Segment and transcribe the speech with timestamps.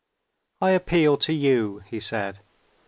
[0.63, 2.39] "I appeal to you," he said.